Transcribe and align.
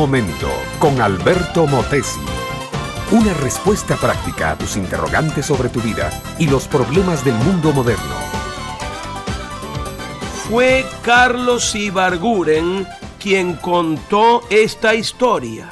momento 0.00 0.48
con 0.78 0.98
Alberto 1.02 1.66
Motesi. 1.66 2.22
Una 3.10 3.34
respuesta 3.34 3.96
práctica 3.96 4.52
a 4.52 4.56
tus 4.56 4.78
interrogantes 4.78 5.44
sobre 5.44 5.68
tu 5.68 5.78
vida 5.82 6.10
y 6.38 6.46
los 6.46 6.66
problemas 6.68 7.22
del 7.22 7.34
mundo 7.34 7.70
moderno. 7.74 8.14
Fue 10.48 10.86
Carlos 11.02 11.74
Ibarguren 11.74 12.88
quien 13.18 13.56
contó 13.56 14.40
esta 14.48 14.94
historia. 14.94 15.70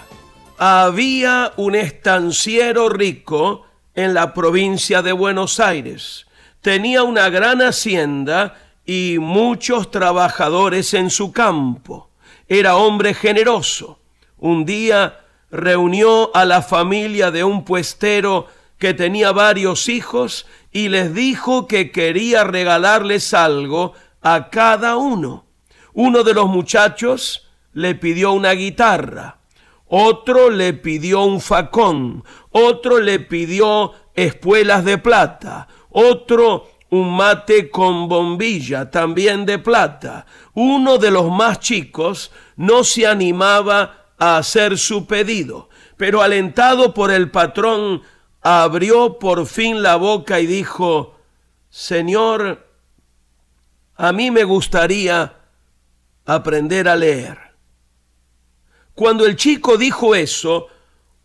Había 0.58 1.54
un 1.56 1.74
estanciero 1.74 2.90
rico 2.90 3.64
en 3.94 4.12
la 4.12 4.34
provincia 4.34 5.00
de 5.00 5.12
Buenos 5.12 5.58
Aires. 5.58 6.26
Tenía 6.60 7.02
una 7.02 7.30
gran 7.30 7.62
hacienda 7.62 8.58
y 8.84 9.16
muchos 9.18 9.90
trabajadores 9.90 10.92
en 10.92 11.08
su 11.08 11.32
campo. 11.32 12.10
Era 12.46 12.76
hombre 12.76 13.14
generoso. 13.14 13.98
Un 14.38 14.64
día 14.64 15.20
reunió 15.50 16.34
a 16.34 16.44
la 16.44 16.62
familia 16.62 17.30
de 17.30 17.44
un 17.44 17.64
puestero 17.64 18.46
que 18.78 18.94
tenía 18.94 19.32
varios 19.32 19.88
hijos 19.88 20.46
y 20.70 20.88
les 20.88 21.14
dijo 21.14 21.66
que 21.66 21.90
quería 21.90 22.44
regalarles 22.44 23.34
algo 23.34 23.94
a 24.22 24.50
cada 24.50 24.96
uno. 24.96 25.46
Uno 25.94 26.22
de 26.22 26.34
los 26.34 26.46
muchachos 26.46 27.48
le 27.72 27.94
pidió 27.94 28.32
una 28.32 28.52
guitarra, 28.52 29.38
otro 29.86 30.50
le 30.50 30.74
pidió 30.74 31.24
un 31.24 31.40
facón, 31.40 32.22
otro 32.50 33.00
le 33.00 33.18
pidió 33.18 33.92
espuelas 34.14 34.84
de 34.84 34.98
plata, 34.98 35.66
otro 35.90 36.68
un 36.90 37.14
mate 37.14 37.70
con 37.70 38.08
bombilla, 38.08 38.90
también 38.90 39.44
de 39.44 39.58
plata. 39.58 40.24
Uno 40.54 40.98
de 40.98 41.10
los 41.10 41.30
más 41.30 41.60
chicos 41.60 42.30
no 42.56 42.84
se 42.84 43.06
animaba 43.06 43.97
a 44.18 44.38
hacer 44.38 44.78
su 44.78 45.06
pedido, 45.06 45.68
pero 45.96 46.22
alentado 46.22 46.92
por 46.94 47.10
el 47.10 47.30
patrón, 47.30 48.02
abrió 48.40 49.18
por 49.18 49.46
fin 49.46 49.82
la 49.82 49.96
boca 49.96 50.40
y 50.40 50.46
dijo, 50.46 51.18
Señor, 51.70 52.66
a 53.96 54.12
mí 54.12 54.30
me 54.30 54.44
gustaría 54.44 55.36
aprender 56.24 56.88
a 56.88 56.96
leer. 56.96 57.38
Cuando 58.94 59.26
el 59.26 59.36
chico 59.36 59.76
dijo 59.76 60.14
eso, 60.14 60.66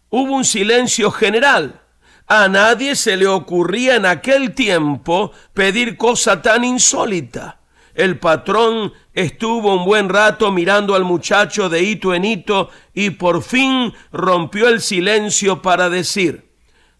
hubo 0.09 0.35
un 0.35 0.45
silencio 0.45 1.11
general. 1.11 1.81
A 2.27 2.47
nadie 2.47 2.95
se 2.95 3.17
le 3.17 3.27
ocurría 3.27 3.95
en 3.95 4.05
aquel 4.05 4.53
tiempo 4.53 5.31
pedir 5.53 5.97
cosa 5.97 6.41
tan 6.41 6.63
insólita. 6.63 7.59
El 7.95 8.17
patrón 8.17 8.91
estuvo 9.13 9.75
un 9.75 9.85
buen 9.85 10.09
rato 10.09 10.51
mirando 10.51 10.95
al 10.95 11.03
muchacho 11.03 11.69
de 11.69 11.83
hito 11.83 12.13
en 12.13 12.25
hito 12.25 12.69
y 12.93 13.11
por 13.11 13.43
fin 13.43 13.93
rompió 14.11 14.67
el 14.67 14.81
silencio 14.81 15.61
para 15.61 15.89
decir, 15.89 16.49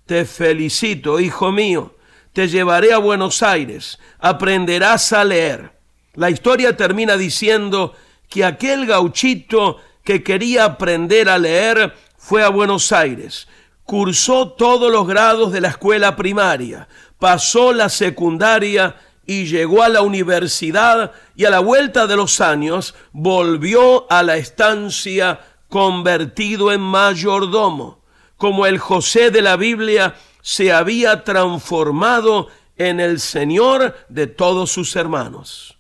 Te 0.06 0.26
felicito, 0.26 1.20
hijo 1.20 1.52
mío, 1.52 1.96
te 2.34 2.48
llevaré 2.48 2.94
a 2.94 3.00
Buenos 3.00 3.42
Aires, 3.42 4.00
aprenderás 4.20 5.14
a 5.14 5.24
leer. 5.24 5.72
La 6.14 6.30
historia 6.30 6.78
termina 6.78 7.18
diciendo 7.18 7.96
que 8.30 8.46
aquel 8.46 8.86
gauchito 8.86 9.78
que 10.04 10.22
quería 10.22 10.66
aprender 10.66 11.30
a 11.30 11.40
leer 11.40 11.94
fue 12.18 12.44
a 12.44 12.50
Buenos 12.50 12.92
Aires, 12.92 13.48
cursó 13.84 14.50
todos 14.50 14.92
los 14.92 15.08
grados 15.08 15.52
de 15.52 15.62
la 15.62 15.70
escuela 15.70 16.16
primaria, 16.16 16.88
pasó 17.18 17.74
la 17.74 17.90
secundaria 17.90 18.96
y 19.26 19.46
llegó 19.46 19.84
a 19.84 19.90
la 19.90 20.02
universidad 20.02 21.12
y 21.36 21.46
a 21.46 21.50
la 21.50 21.60
vuelta 21.60 22.08
de 22.08 22.16
los 22.16 22.42
años 22.42 22.96
volvió 23.12 24.12
a 24.12 24.24
la 24.24 24.38
estancia 24.38 25.40
convertido 25.70 26.72
en 26.72 26.82
mayordomo, 26.82 28.04
como 28.38 28.66
el 28.66 28.80
José 28.80 29.32
de 29.32 29.42
la 29.42 29.56
Biblia 29.56 30.16
se 30.42 30.74
había 30.74 31.24
transformado 31.24 32.50
en 32.76 33.00
el 33.00 33.20
Señor 33.20 33.96
de 34.10 34.28
todos 34.28 34.72
sus 34.72 34.96
hermanos. 34.96 35.78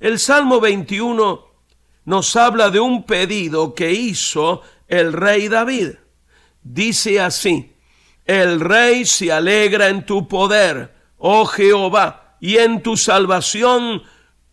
El 0.00 0.18
Salmo 0.18 0.60
21 0.60 1.46
nos 2.04 2.36
habla 2.36 2.70
de 2.70 2.80
un 2.80 3.04
pedido 3.04 3.74
que 3.74 3.92
hizo 3.92 4.60
el 4.88 5.12
rey 5.12 5.48
David. 5.48 5.94
Dice 6.62 7.20
así, 7.20 7.74
el 8.24 8.60
rey 8.60 9.04
se 9.04 9.32
alegra 9.32 9.88
en 9.88 10.04
tu 10.04 10.28
poder, 10.28 10.94
oh 11.18 11.46
Jehová, 11.46 12.23
y 12.40 12.58
en 12.58 12.82
tu 12.82 12.96
salvación, 12.96 14.02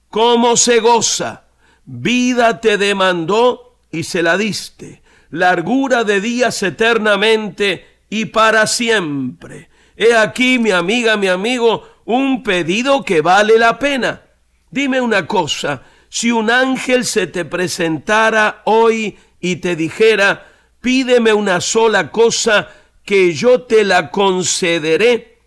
como 0.09 0.57
se 0.57 0.79
goza. 0.79 1.43
Vida 1.85 2.61
te 2.61 2.77
demandó 2.77 3.77
y 3.91 4.03
se 4.03 4.23
la 4.23 4.37
diste, 4.37 5.01
largura 5.29 6.03
de 6.03 6.21
días 6.21 6.61
eternamente 6.63 7.85
y 8.09 8.25
para 8.25 8.67
siempre. 8.67 9.69
He 9.97 10.13
aquí, 10.15 10.59
mi 10.59 10.71
amiga, 10.71 11.17
mi 11.17 11.27
amigo, 11.27 11.87
un 12.05 12.43
pedido 12.43 13.03
que 13.03 13.21
vale 13.21 13.57
la 13.57 13.77
pena. 13.79 14.21
Dime 14.69 15.01
una 15.01 15.27
cosa, 15.27 15.83
si 16.09 16.31
un 16.31 16.49
ángel 16.49 17.05
se 17.05 17.27
te 17.27 17.45
presentara 17.45 18.61
hoy 18.65 19.17
y 19.39 19.57
te 19.57 19.75
dijera, 19.75 20.47
pídeme 20.81 21.33
una 21.33 21.61
sola 21.61 22.11
cosa 22.11 22.69
que 23.03 23.33
yo 23.33 23.63
te 23.63 23.83
la 23.83 24.11
concederé, 24.11 25.39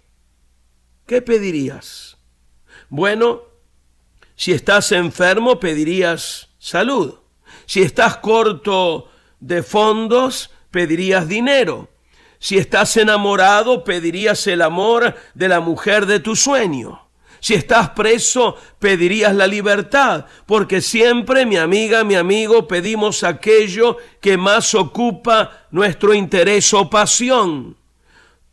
¿qué 1.06 1.22
pedirías? 1.22 2.16
Bueno, 2.88 3.42
si 4.36 4.52
estás 4.52 4.92
enfermo, 4.92 5.60
pedirías 5.60 6.50
salud. 6.58 7.14
Si 7.66 7.82
estás 7.82 8.18
corto 8.18 9.10
de 9.40 9.62
fondos, 9.62 10.50
pedirías 10.70 11.28
dinero. 11.28 11.88
Si 12.38 12.58
estás 12.58 12.96
enamorado, 12.96 13.84
pedirías 13.84 14.46
el 14.46 14.62
amor 14.62 15.14
de 15.34 15.48
la 15.48 15.60
mujer 15.60 16.06
de 16.06 16.20
tu 16.20 16.36
sueño. 16.36 17.08
Si 17.40 17.54
estás 17.54 17.90
preso, 17.90 18.56
pedirías 18.78 19.34
la 19.34 19.46
libertad, 19.46 20.26
porque 20.46 20.80
siempre, 20.80 21.44
mi 21.44 21.56
amiga, 21.56 22.02
mi 22.02 22.14
amigo, 22.14 22.66
pedimos 22.66 23.22
aquello 23.22 23.98
que 24.20 24.38
más 24.38 24.74
ocupa 24.74 25.66
nuestro 25.70 26.14
interés 26.14 26.72
o 26.72 26.88
pasión. 26.88 27.76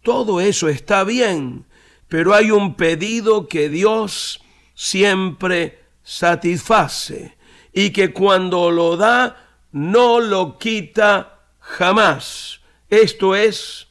Todo 0.04 0.42
eso 0.42 0.68
está 0.68 1.06
bien, 1.06 1.66
pero 2.12 2.36
hay 2.36 2.52
un 2.52 2.76
pedido 2.76 3.48
que 3.48 3.70
Dios 3.70 4.42
siempre 4.76 5.80
satisface 6.04 7.38
y 7.72 7.92
que 7.92 8.12
cuando 8.12 8.70
lo 8.70 8.98
da, 8.98 9.48
no 9.72 10.20
lo 10.20 10.58
quita 10.58 11.40
jamás. 11.62 12.60
Esto 12.90 13.34
es 13.34 13.88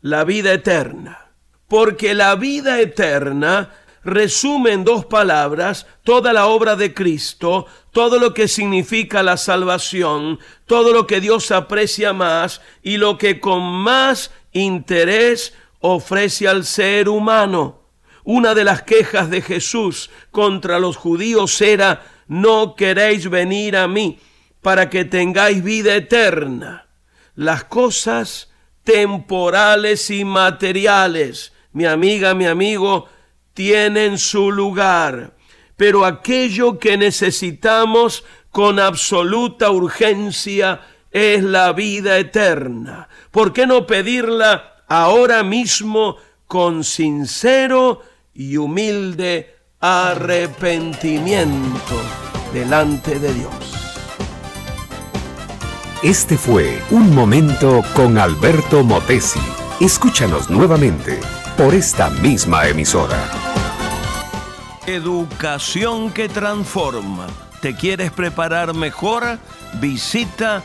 la 0.00 0.24
vida 0.24 0.52
eterna. 0.52 1.30
Porque 1.68 2.12
la 2.12 2.34
vida 2.34 2.80
eterna 2.80 3.72
resume 4.02 4.72
en 4.72 4.82
dos 4.82 5.06
palabras 5.06 5.86
toda 6.02 6.32
la 6.32 6.46
obra 6.46 6.74
de 6.74 6.92
Cristo, 6.92 7.66
todo 7.92 8.18
lo 8.18 8.34
que 8.34 8.48
significa 8.48 9.22
la 9.22 9.36
salvación, 9.36 10.40
todo 10.66 10.92
lo 10.92 11.06
que 11.06 11.20
Dios 11.20 11.52
aprecia 11.52 12.12
más 12.12 12.62
y 12.82 12.96
lo 12.96 13.16
que 13.16 13.38
con 13.38 13.62
más 13.62 14.32
interés 14.50 15.54
ofrece 15.80 16.48
al 16.48 16.64
ser 16.64 17.08
humano. 17.08 17.80
Una 18.24 18.54
de 18.54 18.64
las 18.64 18.82
quejas 18.82 19.30
de 19.30 19.42
Jesús 19.42 20.10
contra 20.30 20.78
los 20.78 20.96
judíos 20.96 21.60
era, 21.60 22.04
no 22.28 22.74
queréis 22.76 23.28
venir 23.28 23.76
a 23.76 23.88
mí 23.88 24.18
para 24.60 24.88
que 24.90 25.04
tengáis 25.04 25.64
vida 25.64 25.96
eterna. 25.96 26.86
Las 27.34 27.64
cosas 27.64 28.52
temporales 28.84 30.10
y 30.10 30.24
materiales, 30.24 31.52
mi 31.72 31.86
amiga, 31.86 32.34
mi 32.34 32.46
amigo, 32.46 33.08
tienen 33.54 34.18
su 34.18 34.52
lugar, 34.52 35.34
pero 35.76 36.04
aquello 36.04 36.78
que 36.78 36.96
necesitamos 36.96 38.24
con 38.50 38.78
absoluta 38.78 39.70
urgencia 39.70 40.82
es 41.10 41.42
la 41.42 41.72
vida 41.72 42.18
eterna. 42.18 43.08
¿Por 43.30 43.52
qué 43.52 43.66
no 43.66 43.86
pedirla 43.86 44.79
ahora 44.90 45.42
mismo 45.44 46.16
con 46.46 46.84
sincero 46.84 48.02
y 48.34 48.58
humilde 48.58 49.56
arrepentimiento 49.78 52.02
delante 52.52 53.18
de 53.18 53.32
Dios? 53.32 53.54
Este 56.02 56.36
fue 56.36 56.82
Un 56.90 57.14
Momento 57.14 57.82
con 57.94 58.18
Alberto 58.18 58.82
Motesi. 58.82 59.40
Escúchanos 59.80 60.50
nuevamente 60.50 61.18
por 61.56 61.74
esta 61.74 62.10
misma 62.10 62.66
emisora. 62.66 63.16
Educación 64.86 66.10
que 66.10 66.28
transforma. 66.28 67.28
¿Te 67.60 67.76
quieres 67.76 68.10
preparar 68.10 68.74
mejor? 68.74 69.38
Visita 69.74 70.64